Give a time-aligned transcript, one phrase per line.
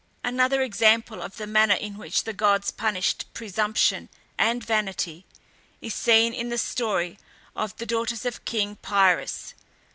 [0.23, 5.27] Another example of the manner in which the gods punished presumption and vanity
[5.79, 7.19] is seen in the story
[7.55, 9.53] of the daughters of King Pierus.